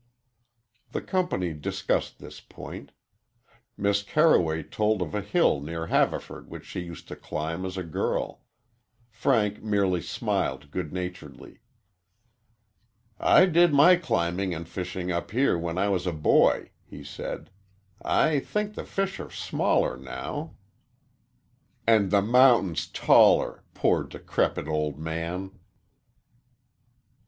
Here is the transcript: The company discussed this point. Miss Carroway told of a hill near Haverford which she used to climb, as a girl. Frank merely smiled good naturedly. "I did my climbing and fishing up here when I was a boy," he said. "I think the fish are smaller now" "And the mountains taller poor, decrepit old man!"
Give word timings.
The 0.93 1.01
company 1.03 1.53
discussed 1.53 2.17
this 2.17 2.39
point. 2.41 2.91
Miss 3.77 4.01
Carroway 4.01 4.63
told 4.63 4.99
of 5.03 5.13
a 5.13 5.21
hill 5.21 5.61
near 5.61 5.85
Haverford 5.85 6.49
which 6.49 6.65
she 6.65 6.79
used 6.79 7.07
to 7.09 7.15
climb, 7.15 7.63
as 7.67 7.77
a 7.77 7.83
girl. 7.83 8.41
Frank 9.11 9.61
merely 9.61 10.01
smiled 10.01 10.71
good 10.71 10.91
naturedly. 10.91 11.59
"I 13.19 13.45
did 13.45 13.75
my 13.75 13.95
climbing 13.95 14.55
and 14.55 14.67
fishing 14.67 15.11
up 15.11 15.29
here 15.29 15.55
when 15.55 15.77
I 15.77 15.87
was 15.87 16.07
a 16.07 16.13
boy," 16.13 16.71
he 16.83 17.03
said. 17.03 17.51
"I 18.03 18.39
think 18.39 18.73
the 18.73 18.85
fish 18.85 19.19
are 19.19 19.29
smaller 19.29 19.97
now" 19.97 20.55
"And 21.85 22.09
the 22.09 22.23
mountains 22.23 22.87
taller 22.87 23.63
poor, 23.75 24.03
decrepit 24.03 24.67
old 24.67 24.97
man!" 24.97 25.51